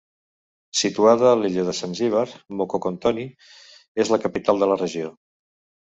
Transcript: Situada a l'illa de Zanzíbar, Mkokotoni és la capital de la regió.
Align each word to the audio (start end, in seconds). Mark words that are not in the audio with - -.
Situada 0.79 1.27
a 1.31 1.33
l'illa 1.41 1.65
de 1.67 1.75
Zanzíbar, 1.81 2.25
Mkokotoni 2.63 3.29
és 4.07 4.15
la 4.17 4.23
capital 4.29 4.65
de 4.65 4.75
la 4.75 4.85
regió. 4.85 5.17